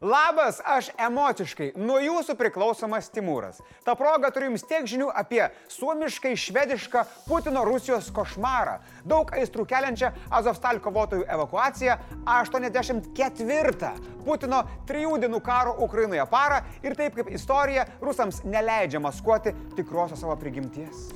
Labas, 0.00 0.60
aš 0.62 0.92
emociškai 0.94 1.72
nuo 1.74 1.96
jūsų 1.98 2.36
priklausomas 2.38 3.08
Timūras. 3.10 3.56
Ta 3.82 3.96
proga 3.98 4.28
turiu 4.30 4.46
jums 4.52 4.62
tiek 4.62 4.86
žinių 4.86 5.08
apie 5.10 5.40
suomiškai 5.74 6.36
švedišką 6.38 7.02
Putino 7.24 7.64
Rusijos 7.66 8.06
košmarą, 8.14 8.76
daug 9.02 9.32
aistrų 9.34 9.66
keliančią 9.66 10.12
Azovstal 10.38 10.78
kovotojų 10.84 11.26
evakuaciją, 11.26 11.98
84 12.30 13.90
Putino 14.22 14.62
trijų 14.86 15.18
dienų 15.24 15.42
karo 15.42 15.74
Ukrainoje 15.82 16.28
parą 16.30 16.62
ir 16.86 16.94
taip 16.94 17.18
kaip 17.18 17.34
istorija 17.34 17.88
rusams 17.98 18.44
neleidžia 18.46 19.02
maskuoti 19.02 19.50
tikrosios 19.74 20.22
savo 20.22 20.38
prigimties. 20.38 21.08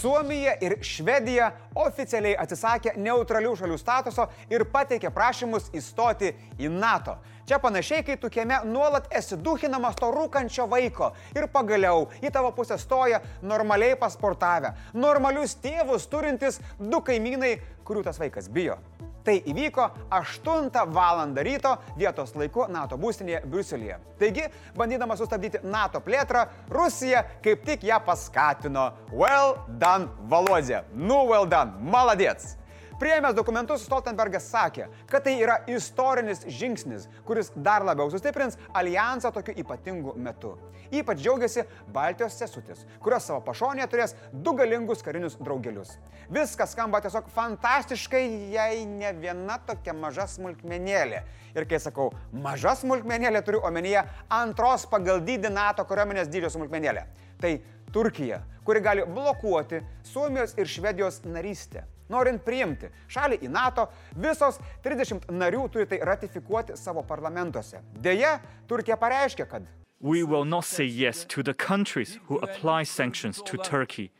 Suomija 0.00 0.54
ir 0.64 0.78
Švedija 0.80 1.50
oficialiai 1.76 2.38
atsisakė 2.40 2.94
neutralių 2.96 3.50
šalių 3.58 3.76
statuso 3.76 4.24
ir 4.48 4.64
pateikė 4.72 5.10
prašymus 5.12 5.66
įstoti 5.76 6.30
į 6.56 6.70
NATO. 6.72 7.18
Čia 7.44 7.58
panašiai, 7.60 8.04
kai 8.06 8.16
tu 8.22 8.30
kieme 8.32 8.62
nuolat 8.64 9.10
esi 9.20 9.36
duhinamas 9.36 9.98
to 10.00 10.08
rūkančio 10.14 10.64
vaiko 10.72 11.10
ir 11.36 11.50
pagaliau 11.52 12.06
į 12.22 12.32
tavo 12.32 12.54
pusę 12.56 12.78
stoja 12.80 13.20
normaliai 13.42 13.98
pasportavę, 14.00 14.72
normalius 14.94 15.58
tėvus 15.60 16.08
turintis 16.08 16.62
du 16.80 17.02
kaimynai, 17.04 17.58
kurių 17.84 18.06
tas 18.08 18.22
vaikas 18.22 18.48
bijo. 18.48 18.80
Tai 19.24 19.36
įvyko 19.52 19.88
8 20.10 20.70
val. 20.94 21.34
ryto 21.44 21.74
vietos 21.96 22.34
laiku 22.34 22.66
NATO 22.68 22.96
būstinėje 22.96 23.42
Briuselėje. 23.46 23.98
Taigi, 24.20 24.46
bandydama 24.76 25.16
sustabdyti 25.16 25.60
NATO 25.62 26.00
plėtrą, 26.00 26.46
Rusija 26.70 27.24
kaip 27.44 27.64
tik 27.66 27.84
ją 27.84 28.00
paskatino. 28.04 28.92
Well 29.12 29.58
done, 29.68 30.08
Valozė. 30.28 30.84
Nu, 30.94 31.26
well 31.28 31.46
done. 31.46 31.76
Maladėts. 31.80 32.59
Prieimęs 33.00 33.32
dokumentus, 33.32 33.86
Stoltenbergas 33.88 34.44
sakė, 34.52 34.90
kad 35.08 35.24
tai 35.24 35.38
yra 35.40 35.54
istorinis 35.72 36.42
žingsnis, 36.52 37.06
kuris 37.24 37.48
dar 37.56 37.80
labiau 37.80 38.10
sustiprins 38.12 38.58
alijansą 38.76 39.30
tokiu 39.32 39.54
ypatingu 39.62 40.12
metu. 40.20 40.50
Ypač 40.92 41.22
džiaugiasi 41.22 41.62
Baltijos 41.94 42.34
sesutis, 42.36 42.82
kurios 43.00 43.24
savo 43.24 43.40
pašonėje 43.46 43.86
turės 43.88 44.12
du 44.32 44.52
galingus 44.58 45.00
karinius 45.06 45.38
draugelius. 45.40 45.94
Viskas 46.28 46.74
skamba 46.74 47.00
tiesiog 47.00 47.30
fantastiškai, 47.32 48.20
jei 48.52 48.82
ne 48.90 49.14
viena 49.16 49.56
tokia 49.64 49.94
maža 49.96 50.26
smulkmenėlė. 50.34 51.22
Ir 51.56 51.68
kai 51.70 51.80
sakau 51.80 52.10
maža 52.36 52.74
smulkmenėlė, 52.82 53.40
turiu 53.46 53.62
omenyje 53.64 54.02
antros 54.42 54.84
pagal 54.90 55.22
dydį 55.24 55.54
NATO 55.54 55.86
kariuomenės 55.88 56.28
dydžio 56.28 56.52
smulkmenėlė. 56.52 57.06
Tai 57.40 57.54
Turkija, 57.96 58.42
kuri 58.68 58.84
gali 58.84 59.08
blokuoti 59.08 59.80
Suomijos 60.12 60.52
ir 60.60 60.68
Švedijos 60.68 61.22
narystę. 61.24 61.86
Norint 62.10 62.42
priimti 62.44 62.90
šalį 63.10 63.40
į 63.46 63.50
NATO, 63.52 63.86
visos 64.18 64.58
30 64.84 65.30
narių 65.30 65.66
turi 65.72 65.86
tai 65.90 66.00
ratifikuoti 66.06 66.76
savo 66.78 67.04
parlamentuose. 67.06 67.82
Deja, 68.02 68.38
Turkija 68.68 68.98
pareiškia, 69.00 69.46
kad 69.50 69.68
We 70.00 70.22
will 70.22 70.46
not 70.46 70.64
say 70.64 70.86
yes 70.86 71.26
to 71.26 71.42
the 71.42 71.52
countries 71.52 72.18
who 72.26 72.38
apply 72.38 72.84
sanctions 72.84 73.42
to 73.42 73.58
Turkey 73.58 74.10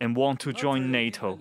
and 0.00 0.16
want 0.16 0.40
to 0.40 0.52
join 0.52 0.90
NATO. 0.90 1.38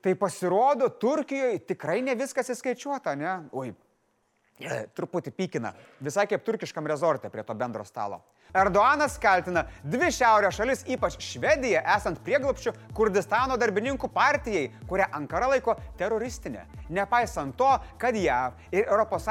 Tai 0.00 0.14
pasirodo, 0.14 0.88
Turkijoje 0.88 1.58
tikrai 1.66 2.00
ne 2.02 2.14
viskas 2.14 2.52
įskaičiuota, 2.54 3.16
ne? 3.18 3.32
Oi, 3.52 3.72
truputį 4.94 5.32
pykina. 5.36 5.72
Visai 6.00 6.28
kaip 6.30 6.44
turkiškam 6.46 6.86
rezortė 6.86 7.30
prie 7.32 7.42
to 7.44 7.54
bendro 7.54 7.84
stalo. 7.84 8.22
Erdoanas 8.50 9.14
kaltina 9.22 9.64
dvi 9.86 10.10
šiaurės 10.14 10.56
šalis, 10.58 10.82
ypač 10.90 11.16
Švediją, 11.22 11.82
esant 11.94 12.18
prieglopščių 12.26 12.72
Kurdistano 12.96 13.54
darbininkų 13.60 14.10
partijai, 14.10 14.70
kurią 14.90 15.06
Ankara 15.14 15.52
laiko 15.52 15.76
teroristinė. 15.98 16.64
Nepaisant 16.90 17.54
to, 17.58 17.70
kad 18.00 18.16
JAV 18.18 18.58
ir 18.74 18.90
ES 18.90 19.28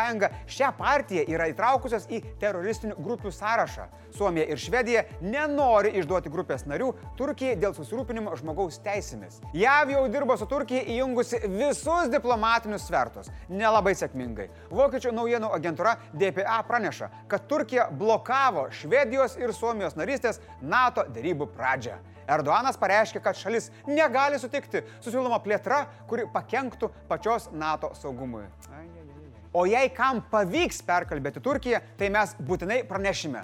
šią 0.48 0.70
partiją 0.78 1.26
yra 1.28 1.50
įtraukusios 1.52 2.08
į 2.08 2.22
teroristinių 2.40 2.96
grupių 2.96 3.32
sąrašą. 3.36 3.90
Suomija 4.16 4.48
ir 4.50 4.58
Švedija 4.58 5.04
nenori 5.22 5.92
išduoti 6.00 6.32
grupės 6.32 6.64
narių 6.66 6.94
Turkijai 7.20 7.58
dėl 7.60 7.76
susirūpinimo 7.76 8.34
žmogaus 8.40 8.80
teisėmis. 8.82 9.42
JAV 9.54 9.92
jau 9.94 10.06
dirbo 10.10 10.38
su 10.40 10.48
Turkija 10.50 10.82
įjungusi 10.96 11.42
visus 11.46 12.10
diplomatinius 12.10 12.88
svertus. 12.88 13.30
Nelabai 13.52 13.94
sėkmingai. 14.00 14.48
Vokiečių 14.72 15.14
naujienų 15.14 15.52
agentūra 15.60 15.98
DPA 16.16 16.62
praneša, 16.66 17.12
kad 17.30 17.46
Turkija 17.52 17.90
blokavo 17.92 18.70
Švediją 18.74 19.09
Švedijos 19.10 19.40
ir 19.42 19.50
Suomijos 19.58 19.96
narystės 19.98 20.38
NATO 20.62 21.02
dėrybų 21.10 21.48
pradžią. 21.56 21.96
Erdoanas 22.30 22.78
pareiškė, 22.78 23.18
kad 23.26 23.34
šalis 23.34 23.72
negali 23.90 24.38
sutikti 24.38 24.84
su 25.02 25.10
siūloma 25.10 25.40
plėtra, 25.42 25.80
kuri 26.06 26.28
pakenktų 26.30 26.92
pačios 27.10 27.48
NATO 27.50 27.90
saugumui. 27.98 28.44
O 29.50 29.66
jei 29.66 29.90
kam 29.90 30.22
pavyks 30.30 30.84
perkalbėti 30.86 31.42
Turkiją, 31.42 31.82
tai 31.98 32.12
mes 32.14 32.36
būtinai 32.38 32.84
pranešime. 32.86 33.42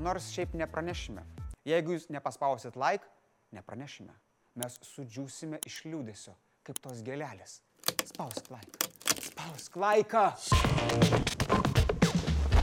Nors 0.00 0.32
šiaip 0.32 0.56
nepranešime. 0.56 1.26
Jeigu 1.68 1.98
jūs 1.98 2.08
nepaspausit 2.08 2.80
like, 2.80 3.04
nepranešime. 3.52 4.16
Mes 4.64 4.80
sudžiūsime 4.94 5.60
iš 5.68 5.82
liūdėsio, 5.92 6.32
kaip 6.64 6.80
tos 6.80 7.04
gėlelės. 7.04 7.60
Spausk 8.00 8.48
like. 8.48 8.88
Spausk 9.28 9.76
like. 9.76 11.51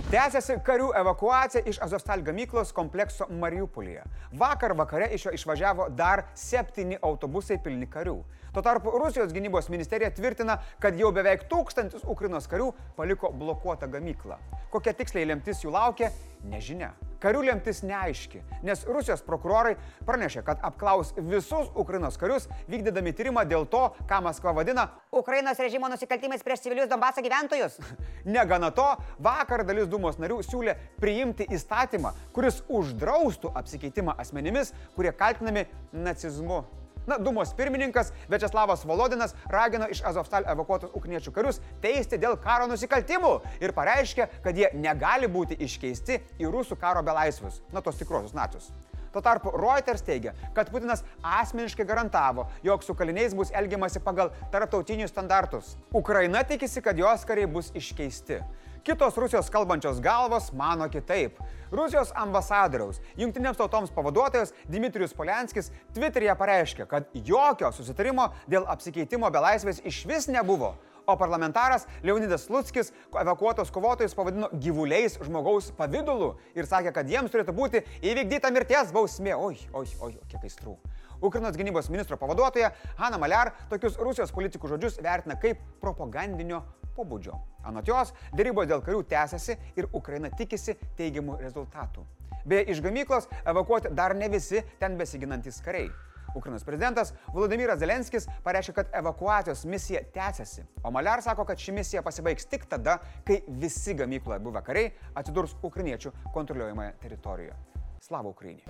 Tęsiasi 0.09 0.56
karių 0.66 0.88
evakuacija 0.97 1.62
iš 1.70 1.78
Azovstal 1.86 2.24
gamyklos 2.25 2.72
komplekso 2.74 3.28
Mariupolyje. 3.30 4.02
Vakar 4.42 4.74
vakare 4.74 5.06
iš 5.14 5.28
jo 5.28 5.34
išvažiavo 5.38 5.86
dar 5.94 6.24
septyni 6.34 6.97
autobusai 6.97 7.59
pilni 7.62 7.86
karių. 7.86 8.16
Tuo 8.56 8.64
tarpu 8.66 8.96
Rusijos 8.97 9.30
gynybos 9.36 9.70
ministerija 9.70 10.09
tvirtina, 10.09 10.56
kad 10.81 10.97
jau 10.97 11.12
beveik 11.14 11.46
tūkstantis 11.52 12.09
Ukrainos 12.09 12.50
karių 12.50 12.72
paliko 12.97 13.30
blokuotą 13.30 13.92
gamyklą. 13.94 14.40
Kokia 14.74 14.96
tiksliai 14.97 15.30
lemtis 15.30 15.62
jų 15.62 15.78
laukia, 15.78 16.09
nežinia. 16.41 16.90
Karių 17.19 17.41
lemtis 17.50 17.81
neaiški, 17.84 18.40
nes 18.63 18.85
Rusijos 18.88 19.19
prokurorai 19.28 19.74
pranešė, 20.07 20.40
kad 20.47 20.62
apklaus 20.63 21.12
visus 21.18 21.68
Ukrainos 21.75 22.16
karius, 22.19 22.47
vykdydami 22.72 23.12
tyrimą 23.16 23.44
dėl 23.50 23.68
to, 23.68 23.81
ką 24.07 24.22
Maskva 24.24 24.53
vadina 24.56 24.88
Ukrainos 25.12 25.59
režimo 25.59 25.91
nusikaltimais 25.91 26.46
prieš 26.47 26.63
civilius 26.63 26.88
Donbaso 26.88 27.19
gyventojus. 27.25 27.75
Negana 28.38 28.72
to, 28.72 28.88
vakar 29.19 29.66
dalis 29.68 29.91
Dūmos 29.91 30.16
narių 30.22 30.40
siūlė 30.47 30.78
priimti 31.03 31.50
įstatymą, 31.52 32.16
kuris 32.35 32.63
uždraustų 32.72 33.52
apsikeitimą 33.52 34.16
asmenimis, 34.24 34.72
kurie 34.96 35.12
kaltinami 35.12 35.68
nacizmu. 35.91 36.63
Na, 37.09 37.18
Dumos 37.18 37.53
pirmininkas 37.58 38.12
Večeslavas 38.28 38.86
Volodinas 38.86 39.34
ragino 39.50 39.88
iš 39.90 40.03
Azovstal 40.06 40.46
evakuotus 40.52 40.92
ukniečių 40.94 41.31
karius 41.34 41.58
teisti 41.81 42.20
dėl 42.22 42.36
karo 42.38 42.68
nusikaltimų 42.70 43.31
ir 43.66 43.74
pareiškė, 43.74 44.28
kad 44.44 44.58
jie 44.58 44.70
negali 44.78 45.25
būti 45.25 45.58
iškeisti 45.66 46.20
į 46.38 46.52
rusų 46.53 46.78
karo 46.78 47.02
belaisvius, 47.02 47.64
na 47.74 47.81
tos 47.81 47.97
tikrosius 47.97 48.38
nacius. 48.38 48.70
Tuo 49.09 49.24
tarpu 49.25 49.50
Reuters 49.58 50.06
teigia, 50.06 50.36
kad 50.53 50.70
Putinas 50.70 51.02
asmeniškai 51.25 51.88
garantavo, 51.90 52.46
jog 52.62 52.86
su 52.86 52.94
kaliniais 52.94 53.34
bus 53.34 53.50
elgiamasi 53.58 54.06
pagal 54.06 54.30
tarptautinius 54.53 55.09
standartus. 55.09 55.74
Ukraina 55.90 56.44
tikisi, 56.46 56.86
kad 56.86 56.97
jos 56.97 57.26
kariai 57.26 57.50
bus 57.50 57.74
iškeisti. 57.74 58.44
Kitos 58.84 59.17
Rusijos 59.17 59.50
kalbančios 59.50 60.00
galvos 60.00 60.51
mano 60.53 60.88
kitaip. 60.90 61.40
Rusijos 61.72 62.13
ambasadoriaus, 62.16 63.01
jungtinėms 63.19 63.59
tautoms 63.59 63.91
pavaduotojas 63.94 64.53
Dmitrijus 64.72 65.13
Polianskis 65.13 65.69
Twitter'yje 65.94 66.34
pareiškė, 66.40 66.88
kad 66.90 67.09
jokio 67.13 67.69
susitarimo 67.75 68.29
dėl 68.50 68.66
apsikeitimo 68.72 69.29
belaisvės 69.34 69.84
iš 69.85 70.06
vis 70.09 70.29
nebuvo. 70.31 70.73
O 71.09 71.16
parlamentaras 71.17 71.88
Leonidas 72.06 72.47
Lutskis 72.53 72.94
evakuotos 73.22 73.72
kovotojus 73.73 74.16
pavadino 74.17 74.50
gyvuliais 74.53 75.17
žmogaus 75.25 75.72
pavydalu 75.78 76.35
ir 76.56 76.69
sakė, 76.69 76.94
kad 76.94 77.09
jiems 77.09 77.34
turėtų 77.34 77.56
būti 77.57 77.84
įvykdyta 78.06 78.53
mirties 78.53 78.94
bausmė. 78.94 79.35
Oi, 79.35 79.57
oi, 79.73 79.88
oi, 80.06 80.13
kiek 80.29 80.46
aistrų. 80.46 80.78
Ukrainos 81.22 81.57
gynybos 81.57 81.90
ministro 81.91 82.17
pavaduotoja 82.17 82.72
Hanna 82.97 83.17
Maliar 83.19 83.51
tokius 83.69 83.97
Rusijos 84.00 84.31
politikų 84.31 84.69
žodžius 84.75 85.01
vertina 85.03 85.35
kaip 85.35 85.59
propagandinio 85.81 86.61
pobūdžio. 87.00 87.40
Anot 87.70 87.88
jos, 87.88 88.14
dėrybos 88.36 88.68
dėl 88.70 88.84
karių 88.84 89.04
tęsiasi 89.09 89.58
ir 89.79 89.90
Ukraina 89.94 90.32
tikisi 90.35 90.76
teigiamų 91.00 91.40
rezultatų. 91.44 92.06
Beje, 92.50 92.70
iš 92.73 92.84
gamyklos 92.84 93.28
evakuoti 93.47 93.91
dar 93.96 94.16
ne 94.16 94.29
visi 94.32 94.64
ten 94.79 94.97
besiginantis 95.00 95.59
kariai. 95.64 95.90
Ukrainos 96.35 96.64
prezidentas 96.64 97.14
Vladimiras 97.34 97.79
Zelenskis 97.82 98.28
pareiškė, 98.46 98.73
kad 98.78 98.91
evakuacijos 99.00 99.64
misija 99.66 100.03
tęsiasi, 100.14 100.62
o 100.84 100.91
Maliar 100.94 101.23
sako, 101.26 101.46
kad 101.50 101.58
ši 101.58 101.73
misija 101.79 102.03
pasibaigs 102.06 102.46
tik 102.50 102.68
tada, 102.70 103.00
kai 103.26 103.41
visi 103.64 103.97
gamykloje 103.97 104.40
buvę 104.46 104.62
kariai 104.66 104.94
atsidurs 105.18 105.58
ukrainiečių 105.66 106.14
kontroliuojamoje 106.35 106.94
teritorijoje. 107.02 107.58
Slavo 108.06 108.29
Ukrainai. 108.35 108.64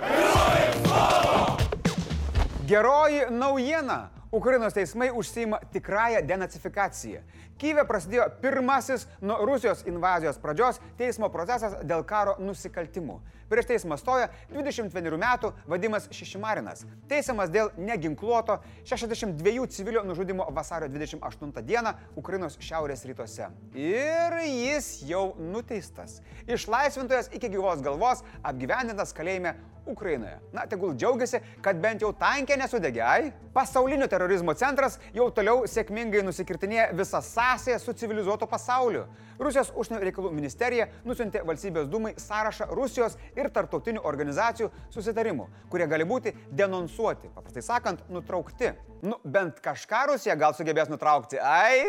Geroji 2.70 3.22
naujiena. 3.30 4.10
Ukrainos 4.32 4.74
teismai 4.74 5.12
užsima 5.12 5.58
tikrąją 5.74 6.22
denacifikaciją. 6.22 7.22
Kyve 7.60 7.82
prasidėjo 7.90 8.28
pirmasis 8.44 9.08
nuo 9.26 9.40
Rusijos 9.46 9.82
invazijos 9.90 10.38
pradžios 10.38 10.78
teismo 11.00 11.32
procesas 11.34 11.74
dėl 11.82 12.06
karo 12.06 12.36
nusikaltimų. 12.40 13.16
Prieš 13.50 13.66
teismą 13.72 13.98
stoja 13.98 14.28
21 14.54 15.18
metų 15.18 15.50
Vadimas 15.68 16.06
Šešimarinas, 16.14 16.86
teisiamas 17.10 17.50
dėl 17.50 17.72
neginkluoto 17.82 18.60
62 18.86 19.66
civilių 19.74 20.06
nužudimo 20.06 20.46
vasario 20.54 20.92
28 20.94 21.66
dieną 21.66 21.96
Ukrainos 22.16 22.60
šiaurės 22.62 23.02
rytuose. 23.10 23.50
Ir 23.74 24.38
jis 24.46 24.92
jau 25.10 25.32
nuteistas. 25.42 26.20
Išlaisvintojas 26.46 27.34
iki 27.34 27.50
gyvos 27.50 27.82
galvos, 27.82 28.22
apgyvendintas 28.46 29.18
kalėjime 29.18 29.58
Ukrainoje. 29.92 30.38
Na, 30.54 30.66
tegul 30.70 30.94
džiaugiasi, 30.96 31.42
kad 31.66 31.80
bent 31.82 32.04
jau 32.04 32.12
tankė 32.16 32.58
nesudegė, 32.60 33.02
ai? 33.06 33.32
Pasaulinio 33.54 34.08
terorizmo 34.08 34.54
centras 34.54 35.00
jau 35.16 35.30
toliau 35.34 35.66
sėkmingai 35.68 36.22
nusikirtinėja 36.26 36.92
visą 36.98 37.22
sąsąją 37.26 37.80
su 37.82 37.94
civilizuotu 37.94 38.48
pasauliu. 38.48 39.06
Rusijos 39.40 39.72
užsienio 39.76 40.02
reikalų 40.04 40.32
ministerija 40.36 40.90
nusintė 41.08 41.42
valstybės 41.48 41.90
dūmai 41.90 42.14
sąrašą 42.20 42.70
Rusijos 42.76 43.18
ir 43.38 43.50
tarptautinių 43.56 44.04
organizacijų 44.06 44.70
susitarimų, 44.94 45.48
kurie 45.72 45.88
gali 45.88 46.08
būti 46.08 46.36
denonsuoti, 46.52 47.32
paprastai 47.36 47.64
sakant, 47.66 48.06
nutraukti. 48.12 48.74
Nu, 49.02 49.20
bent 49.24 49.62
kažką 49.64 50.06
Rusija 50.14 50.36
gal 50.36 50.58
sugebės 50.58 50.92
nutraukti, 50.92 51.40
ai? 51.40 51.88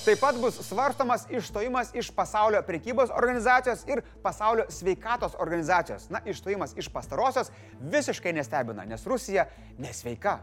Taip 0.00 0.16
pat 0.20 0.36
bus 0.40 0.56
svarstomas 0.64 1.26
išstojimas 1.28 1.90
iš 1.94 2.10
pasaulio 2.10 2.62
prekybos 2.64 3.10
organizacijos 3.16 3.82
ir 3.86 4.00
pasaulio 4.22 4.64
sveikatos 4.68 5.34
organizacijos. 5.38 6.08
Na, 6.08 6.22
išstojimas 6.24 6.72
iš 6.76 6.88
pastarosios 6.88 7.50
visiškai 7.80 8.32
nestebina, 8.32 8.84
nes 8.84 9.04
Rusija 9.06 9.44
nesveika. 9.78 10.38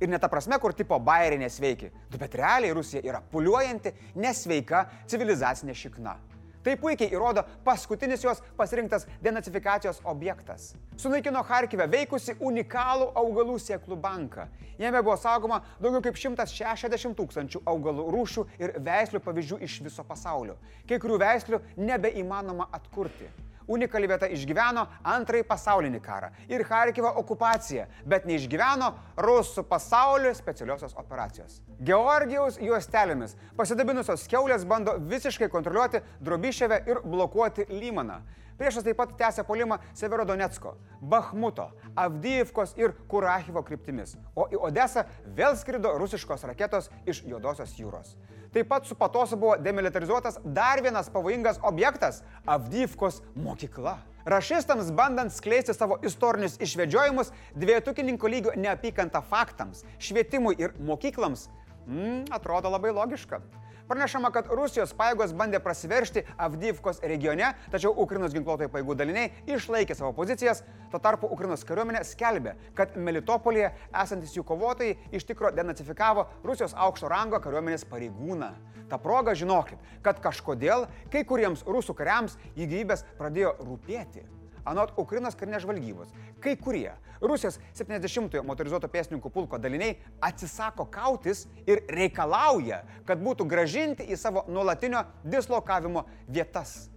Ir 0.00 0.08
ne 0.08 0.18
ta 0.18 0.28
prasme, 0.32 0.56
kur 0.58 0.72
tipo 0.72 0.98
bairiai 0.98 1.44
nesveiki. 1.44 1.90
Bet 2.16 2.34
realiai 2.34 2.72
Rusija 2.72 3.04
yra 3.04 3.20
puliuojanti, 3.20 3.92
nesveika 4.14 4.86
civilizacinė 5.06 5.76
šikna. 5.76 6.16
Tai 6.62 6.76
puikiai 6.78 7.10
įrodo 7.10 7.42
paskutinis 7.64 8.22
jos 8.22 8.42
pasirinktas 8.56 9.06
denacifikacijos 9.22 10.00
objektas. 10.04 10.72
Sunaikino 10.96 11.42
Harkive 11.42 11.88
veikusi 11.90 12.36
unikalų 12.40 13.08
augalų 13.18 13.58
sėklų 13.58 13.98
banką. 14.02 14.46
Jame 14.78 15.02
buvo 15.02 15.16
saugoma 15.18 15.60
daugiau 15.82 16.02
kaip 16.06 16.18
160 16.18 17.18
tūkstančių 17.18 17.62
augalų 17.66 18.08
rūšių 18.14 18.46
ir 18.62 18.76
veislių 18.78 19.22
pavyzdžių 19.24 19.62
iš 19.66 19.80
viso 19.88 20.04
pasaulio. 20.06 20.56
Kai 20.88 21.00
kurių 21.02 21.18
veislių 21.22 21.62
nebeįmanoma 21.76 22.70
atkurti. 22.78 23.30
Unikali 23.72 24.08
vieta 24.10 24.28
išgyveno 24.28 24.84
antrąjį 25.14 25.46
pasaulinį 25.48 26.00
karą 26.04 26.28
ir 26.52 26.64
Harkivo 26.68 27.08
okupaciją, 27.22 27.86
bet 28.04 28.26
neišgyveno 28.28 28.90
rusų 29.24 29.64
pasaulio 29.70 30.34
specialiosios 30.36 30.92
operacijos. 31.00 31.60
Georgijaus 31.80 32.60
juostelėmis 32.60 33.36
pasidabinusios 33.56 34.28
keulės 34.28 34.66
bando 34.68 34.98
visiškai 35.14 35.48
kontroliuoti 35.52 36.02
Drobiševę 36.20 36.82
ir 36.90 37.00
blokuoti 37.06 37.66
Lymaną. 37.72 38.20
Priešas 38.62 38.84
taip 38.86 38.94
pat 38.94 39.16
tęsė 39.18 39.42
polimą 39.42 39.80
Severodonetsko, 39.98 40.76
Bahmuto, 41.10 41.64
Avdyivkos 41.98 42.76
ir 42.78 42.92
Kurachivo 43.10 43.58
kryptimis, 43.66 44.12
o 44.38 44.44
į 44.54 44.60
Odesą 44.68 45.02
vėl 45.34 45.56
skrido 45.58 45.90
rusiškos 45.98 46.44
raketos 46.46 46.86
iš 47.10 47.24
Juodosios 47.26 47.72
jūros. 47.74 48.12
Taip 48.54 48.68
pat 48.70 48.86
su 48.86 48.94
patosu 48.94 49.34
buvo 49.34 49.56
demilitarizuotas 49.58 50.38
dar 50.44 50.78
vienas 50.84 51.10
pavojingas 51.10 51.58
objektas- 51.72 52.22
Avdyivkos 52.54 53.18
mokykla. 53.34 53.96
Rašistams 54.30 54.92
bandant 54.92 55.34
skleisti 55.34 55.74
savo 55.74 55.98
istorinius 56.06 56.54
išvedžiojimus, 56.62 57.32
dvietukininko 57.56 58.28
lygio 58.28 58.54
neapykanta 58.54 59.24
faktams, 59.26 59.82
švietimui 59.98 60.54
ir 60.58 60.70
mokyklams, 60.78 61.48
mm, 61.88 62.30
atrodo 62.30 62.70
labai 62.70 62.94
logiška. 62.94 63.42
Pranešama, 63.88 64.30
kad 64.34 64.50
Rusijos 64.52 64.92
pajėgos 64.96 65.34
bandė 65.36 65.58
prasiveršti 65.62 66.24
Avdyivkos 66.40 67.02
regione, 67.06 67.52
tačiau 67.72 67.92
Ukrainos 68.04 68.34
ginkluotojų 68.36 68.70
pajėgų 68.72 68.96
daliniai 68.98 69.30
išlaikė 69.50 69.96
savo 69.98 70.12
pozicijas, 70.16 70.62
tuo 70.92 71.00
tarpu 71.02 71.30
Ukrainos 71.32 71.64
kariuomenė 71.68 72.04
skelbė, 72.06 72.54
kad 72.78 72.96
Melitopolėje 72.96 73.72
esantis 74.04 74.36
jų 74.36 74.46
kovotojai 74.48 74.98
iš 75.12 75.26
tikro 75.28 75.50
denacifikavo 75.54 76.28
Rusijos 76.44 76.76
aukšto 76.76 77.10
rango 77.12 77.42
kariuomenės 77.42 77.86
pareigūną. 77.90 78.52
Ta 78.92 78.98
proga 79.00 79.32
žinokit, 79.38 79.80
kad 80.04 80.20
kažkodėl 80.20 80.86
kai 81.12 81.24
kuriems 81.24 81.64
rusų 81.64 81.96
kariams 81.96 82.38
jų 82.52 82.68
gyvybės 82.68 83.06
pradėjo 83.18 83.56
rūpėti. 83.64 84.41
Anot 84.68 84.92
Ukrainos 85.00 85.34
karinės 85.38 85.64
žvalgybos, 85.64 86.12
kai 86.42 86.54
kurie 86.60 86.92
Rusijos 87.22 87.58
70-ojo 87.78 88.42
motorizuoto 88.46 88.88
pėsninkų 88.90 89.30
pulko 89.30 89.58
daliniai 89.62 89.96
atsisako 90.22 90.86
kautis 90.90 91.44
ir 91.66 91.84
reikalauja, 91.90 92.82
kad 93.06 93.22
būtų 93.22 93.46
gražinti 93.50 94.06
į 94.10 94.18
savo 94.18 94.44
nuolatinio 94.50 95.04
dislokavimo 95.22 96.04
vietas. 96.28 96.88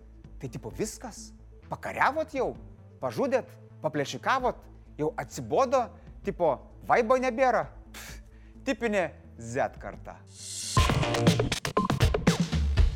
Tai 0.42 0.50
tipo 0.50 0.74
viskas? 0.74 1.32
Pakariavot 1.70 2.34
jau? 2.38 2.54
Pažudėt? 3.02 3.50
Paplėšikavot? 3.82 4.62
Jau 4.98 5.12
atsibodo? 5.22 5.86
Tipo 6.26 6.56
vaibo 6.90 7.18
nebėra? 7.22 7.68
Pff, 7.94 8.22
tipinė 8.66 9.10
Z 9.38 9.78
karta. 9.82 10.18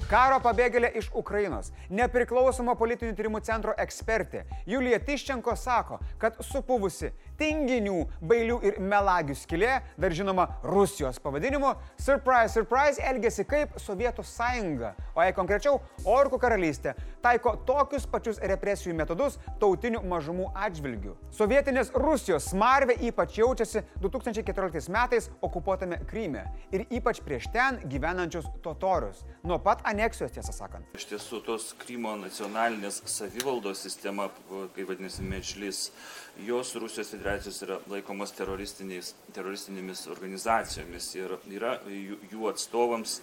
Karo 0.10 0.40
pabėgėlė 0.42 0.90
iš 0.98 1.12
Ukrainos, 1.14 1.68
nepriklausomo 1.94 2.74
politinių 2.80 3.14
tyrimų 3.14 3.44
centro 3.46 3.76
ekspertė 3.78 4.40
Julija 4.66 4.98
Tiščenko 5.06 5.54
sako, 5.54 6.00
kad 6.18 6.40
supuvusi 6.48 7.12
tinginių, 7.40 7.98
bailių 8.22 8.60
ir 8.68 8.80
melagių 8.84 9.38
skilė, 9.40 9.80
dar 10.00 10.16
žinoma 10.16 10.48
Rusijos 10.64 11.20
pavadinimu, 11.24 11.74
surprise, 11.98 12.54
surprise, 12.58 13.02
elgesi 13.04 13.46
kaip 13.48 13.78
Sovietų 13.80 14.26
sąjunga, 14.28 14.94
o 15.16 15.24
jei 15.24 15.36
konkrečiau, 15.38 15.80
Orkų 16.10 16.40
karalystė 16.42 16.96
taiko 17.24 17.56
tokius 17.68 18.06
pačius 18.10 18.40
represijų 18.52 18.96
metodus 18.96 19.38
tautinių 19.60 20.02
mažumų 20.08 20.50
atžvilgių. 20.68 21.16
Sovietinės 21.36 21.92
Rusijos 21.96 22.50
smarvė 22.54 22.96
ypač 23.10 23.40
jaučiasi 23.40 23.84
2014 24.04 24.92
metais 24.94 25.30
okupuotame 25.46 26.00
Kryme 26.10 26.46
ir 26.76 26.86
ypač 26.96 27.22
prieš 27.26 27.50
ten 27.54 27.82
gyvenančius 27.92 28.48
totorius. 28.64 29.24
Nuo 29.44 29.60
pat 29.64 29.84
aneksijos, 29.88 30.34
tiesą 30.36 30.56
sakant. 30.56 30.88
Iš 30.98 31.10
tiesų, 31.14 31.42
tos 31.48 31.72
Krymo 31.80 32.16
nacionalinės 32.20 33.02
savivaldos 33.10 33.84
sistema, 33.86 34.30
kaip 34.50 34.90
vadinasi, 34.90 35.26
Mečlis, 35.28 35.90
jos 36.46 36.76
Rusijos 36.76 37.12
federacijos 37.12 37.62
yra 37.66 37.78
laikomos 37.90 38.34
teroristinėmis 38.38 40.04
organizacijomis 40.12 41.08
ir 41.18 41.36
yra 41.52 41.76
jų, 41.90 42.44
atstovams 42.50 43.20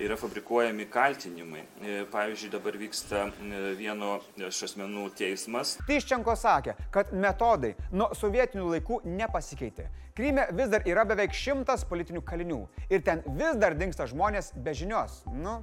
yra 0.00 0.16
fabrikuojami 0.20 0.86
kaltinimai. 0.92 1.64
E, 1.82 1.96
pavyzdžiui, 2.12 2.52
dabar 2.52 2.78
vyksta 2.80 3.26
e, 3.28 3.62
vieno 3.78 4.18
iš 4.38 4.62
asmenų 4.68 5.08
teismas. 5.18 5.76
Tyščenko 5.88 6.36
sakė, 6.38 6.76
kad 6.94 7.12
metodai 7.12 7.74
nuo 7.92 8.10
sovietinių 8.18 8.68
laikų 8.76 9.02
nepasikeitė. 9.08 9.88
Kryme 10.16 10.46
vis 10.56 10.70
dar 10.72 10.86
yra 10.88 11.06
beveik 11.08 11.34
šimtas 11.36 11.86
politinių 11.88 12.22
kalinių 12.26 12.62
ir 12.90 13.04
ten 13.06 13.22
vis 13.38 13.58
dar 13.60 13.76
dinksta 13.78 14.08
žmonės 14.10 14.52
be 14.56 14.74
žinios. 14.76 15.22
Nu, 15.32 15.60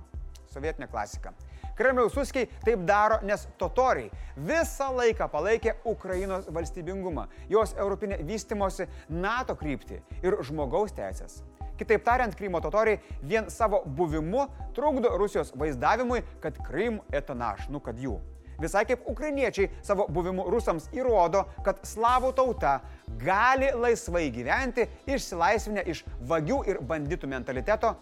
sovietinė 0.53 0.89
klasika. 0.91 1.33
Kremliaus 1.77 2.15
suskiai 2.18 2.47
taip 2.65 2.85
daro, 2.89 3.19
nes 3.21 3.44
totoriai 3.61 4.09
visą 4.49 4.90
laiką 4.97 5.28
palaikė 5.30 5.75
Ukrainos 5.85 6.47
valstybingumą, 6.54 7.28
jos 7.49 7.75
europinę 7.78 8.18
vystimosi, 8.25 8.87
NATO 9.09 9.56
kryptį 9.56 10.01
ir 10.25 10.40
žmogaus 10.47 10.95
teisės. 10.97 11.44
Kitaip 11.78 12.01
tariant, 12.01 12.33
Krymo 12.33 12.57
totoriai 12.61 12.97
vien 13.21 13.51
savo 13.54 13.83
buvimu 13.85 14.47
trukdo 14.73 15.11
Rusijos 15.21 15.54
vaizdavimui, 15.54 16.23
kad 16.42 16.57
Krym 16.66 16.97
eta 17.13 17.37
naš, 17.37 17.68
nu 17.69 17.80
kad 17.80 18.01
jų. 18.01 18.18
Visai 18.57 18.81
kaip 18.90 19.06
ukrainiečiai 19.06 19.69
savo 19.85 20.07
buvimu 20.09 20.47
rusams 20.49 20.87
įrodo, 20.97 21.44
kad 21.61 21.83
slavų 21.85 22.33
tauta 22.40 22.80
gali 23.21 23.69
laisvai 23.78 24.25
gyventi, 24.33 24.87
išsilaisvinę 25.06 25.85
iš 25.94 26.01
vagių 26.25 26.63
ir 26.73 26.81
banditų 26.81 27.30
mentaliteto 27.30 27.94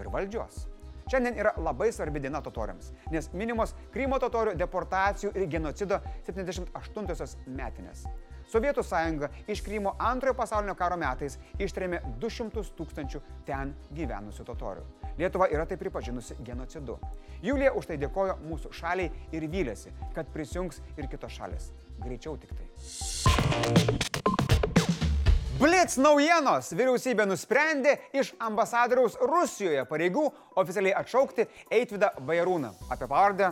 ir 0.00 0.08
valdžios. 0.08 0.64
Šiandien 1.08 1.38
yra 1.40 1.54
labai 1.56 1.88
svarbi 1.92 2.20
diena 2.20 2.42
totoriams, 2.44 2.92
nes 3.12 3.30
minimos 3.32 3.74
Krymo 3.94 4.18
totorių 4.20 4.52
deportacijų 4.60 5.32
ir 5.34 5.46
genocido 5.48 6.02
78-osios 6.26 7.38
metinės. 7.46 8.04
Sovietų 8.48 8.84
sąjunga 8.84 9.28
iš 9.48 9.62
Krymo 9.64 9.94
antrojo 10.00 10.36
pasaulinio 10.36 10.74
karo 10.76 10.96
metais 11.00 11.38
ištrėmė 11.60 12.00
200 12.20 12.64
tūkstančių 12.76 13.20
ten 13.48 13.74
gyvenusių 13.96 14.44
totorių. 14.48 14.84
Lietuva 15.18 15.48
yra 15.52 15.66
tai 15.68 15.76
pripažinusi 15.80 16.36
genocidu. 16.44 16.98
Julija 17.42 17.72
už 17.76 17.90
tai 17.90 17.98
dėkojo 18.00 18.38
mūsų 18.44 18.72
šaliai 18.80 19.10
ir 19.32 19.48
vylėsi, 19.48 19.92
kad 20.16 20.28
prisijungs 20.32 20.80
ir 20.96 21.08
kitos 21.08 21.40
šalis. 21.40 21.72
Greičiau 22.04 22.38
tik 22.40 22.54
tai. 22.54 24.17
Blitz 25.58 25.96
naujienos. 25.98 26.68
Vyriausybė 26.70 27.24
nusprendė 27.26 27.96
iš 28.14 28.28
ambasadoriaus 28.46 29.16
Rusijoje 29.18 29.82
pareigų 29.90 30.28
oficialiai 30.60 30.94
atšaukti 31.00 31.48
Eitvidą 31.74 32.12
Bajarūną. 32.28 32.70
Apie 32.94 33.08
pavardę? 33.10 33.48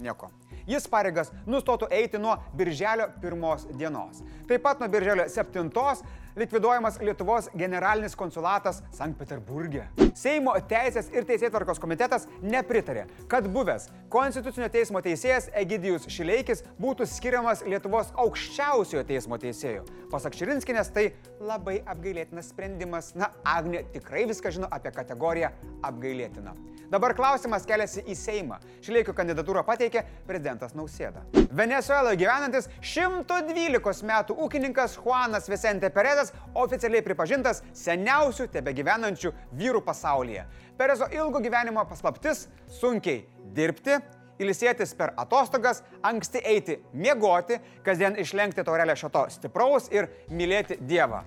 Nieko. 0.00 0.30
Jis 0.64 0.88
pareigas 0.88 1.34
nustotų 1.44 1.90
eiti 1.92 2.16
nuo 2.16 2.38
birželio 2.56 3.10
pirmos 3.20 3.66
dienos. 3.76 4.22
Taip 4.48 4.64
pat 4.64 4.80
nuo 4.80 4.88
birželio 4.88 5.28
septintos 5.28 6.00
likviduojamas 6.36 6.98
Lietuvos 7.00 7.48
generalinis 7.58 8.16
konsulatas 8.16 8.82
Sankt 8.94 9.18
Peterburgė. 9.20 9.86
Seimo 10.18 10.54
Teisės 10.68 11.10
ir 11.14 11.26
Teisėtvarkos 11.28 11.80
komitetas 11.82 12.28
nepritarė, 12.42 13.06
kad 13.30 13.46
buvęs 13.50 13.88
Konstitucinio 14.12 14.68
teismo 14.70 15.02
teisėjas 15.04 15.48
Egidijus 15.58 16.08
Šileikis 16.10 16.64
būtų 16.80 17.06
skiriamas 17.10 17.64
Lietuvos 17.66 18.12
aukščiausiojo 18.24 19.04
teismo 19.08 19.38
teisėjų. 19.42 19.86
Pasak 20.12 20.36
Širinskinės, 20.38 20.92
tai 20.94 21.08
labai 21.42 21.80
apgailėtinas 21.86 22.52
sprendimas. 22.54 23.14
Na, 23.18 23.32
Agnė 23.44 23.84
tikrai 23.94 24.26
viską 24.30 24.54
žino 24.54 24.70
apie 24.70 24.94
kategoriją 24.94 25.50
apgailėtina. 25.82 26.54
Dabar 26.92 27.14
klausimas 27.16 27.66
keliasi 27.66 28.04
į 28.06 28.16
Seimą. 28.18 28.58
Šileikio 28.84 29.14
kandidatūrą 29.16 29.64
pateikė 29.66 30.04
prezidentas 30.28 30.74
Nausėda. 30.76 31.24
Venezueloje 31.54 32.18
gyvenantis 32.20 32.68
112 32.82 34.04
metų 34.10 34.36
ūkininkas 34.46 34.98
Juanas 35.00 35.48
Vicente 35.50 35.90
Perezas 35.94 36.34
oficialiai 36.54 37.04
pripažintas 37.06 37.62
seniausių 37.76 38.48
tebe 38.52 38.74
gyvenančių 38.76 39.32
vyrų 39.56 39.84
pasaulyje. 39.86 40.44
Perezo 40.78 41.08
ilgo 41.14 41.40
gyvenimo 41.40 41.84
paslaptis- 41.88 42.48
sunkiai 42.80 43.24
dirbti, 43.54 44.00
ilsėtis 44.38 44.94
per 44.98 45.14
atostogas, 45.16 45.82
anksti 46.02 46.42
eiti 46.44 46.78
miegoti, 46.92 47.60
kasdien 47.86 48.18
išlenkti 48.18 48.64
taurelę 48.66 48.96
šito 48.98 49.26
stipraus 49.30 49.90
ir 49.92 50.10
mylėti 50.30 50.80
Dievą. 50.80 51.22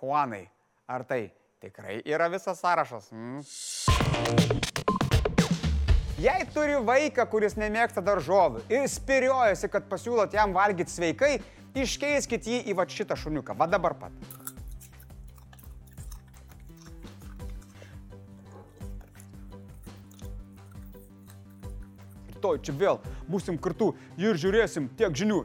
Juanai, 0.00 0.44
ar 0.88 1.04
tai 1.04 1.32
tikrai 1.60 2.02
yra 2.04 2.28
visas 2.28 2.60
sąrašas? 2.60 3.10
Mm? 3.12 4.63
Jei 6.24 6.46
turi 6.48 6.78
vaiką, 6.80 7.26
kuris 7.28 7.52
nemėgsta 7.60 8.00
daržovių 8.00 8.62
ir 8.72 8.86
spiriojasi, 8.88 9.68
kad 9.68 9.84
pasiūlot 9.90 10.32
jam 10.32 10.54
valgyti 10.56 10.88
sveikai, 10.88 11.34
iškeiskit 11.76 12.46
jį 12.48 12.60
į 12.72 12.76
va 12.78 12.86
šitą 12.88 13.18
šuniuką, 13.20 13.52
va 13.58 13.66
dabar 13.68 13.92
pat. 14.00 14.14
Rytoj 22.30 22.62
čia 22.64 22.76
vėl 22.80 23.02
būsim 23.28 23.60
kartu 23.60 23.92
ir 24.16 24.40
žiūrėsim 24.40 24.88
tiek 24.96 25.12
žinių. 25.12 25.42